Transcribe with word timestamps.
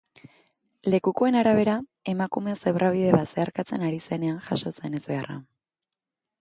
Lekukoen 0.93 1.37
arabera, 1.41 1.75
emakumea 2.15 2.57
zebrabide 2.65 3.13
bat 3.19 3.37
zeharkatzen 3.37 3.87
ari 3.91 4.03
zenean 4.09 4.43
jazo 4.49 4.75
da 4.81 4.95
ezbeharra. 5.01 5.41